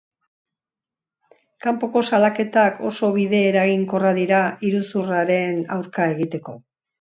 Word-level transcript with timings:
Kanpoko 1.65 2.03
salaketak 2.09 2.79
oso 2.93 3.09
bide 3.17 3.43
eraginkorra 3.51 4.15
dira 4.21 4.41
iruzurraren 4.71 5.63
aurka 5.77 6.09
egiteko. 6.17 6.59